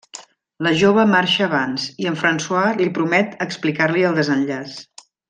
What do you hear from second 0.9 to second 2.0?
marxa abans,